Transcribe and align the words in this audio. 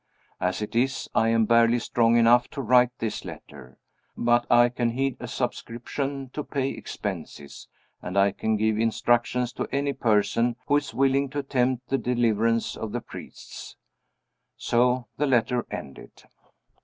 As 0.39 0.63
it 0.63 0.75
is, 0.75 1.07
I 1.13 1.27
am 1.29 1.45
barely 1.45 1.77
strong 1.77 2.17
enough 2.17 2.47
to 2.47 2.61
write 2.63 2.89
this 2.97 3.23
letter. 3.23 3.77
But 4.17 4.47
I 4.49 4.69
can 4.69 4.89
head 4.97 5.15
a 5.19 5.27
subscription 5.27 6.31
to 6.33 6.43
pay 6.43 6.69
expenses; 6.71 7.67
and 8.01 8.17
I 8.17 8.31
can 8.31 8.55
give 8.57 8.79
instructions 8.79 9.53
to 9.53 9.69
any 9.71 9.93
person 9.93 10.55
who 10.65 10.77
is 10.77 10.95
willing 10.95 11.29
to 11.29 11.37
attempt 11.37 11.89
the 11.89 11.99
deliverance 11.99 12.75
of 12.75 12.93
the 12.93 13.01
priests." 13.01 13.75
So 14.57 15.05
the 15.17 15.27
letter 15.27 15.67
ended. 15.69 16.23